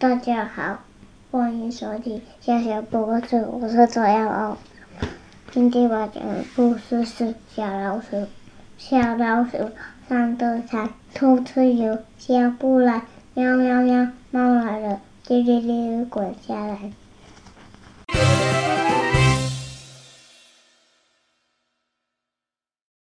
[0.00, 0.78] 大家好，
[1.30, 4.56] 欢迎收听小小博士，我是左耀欧。
[5.50, 8.26] 今天我讲的故事是小老鼠，
[8.78, 9.70] 小老鼠
[10.08, 13.02] 上灯台，偷吃油，下不来，
[13.34, 16.78] 喵喵喵，猫来了，叽里里滚下来。